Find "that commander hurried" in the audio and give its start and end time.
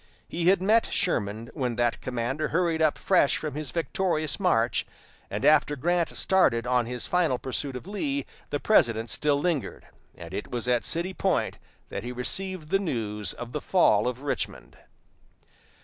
1.75-2.81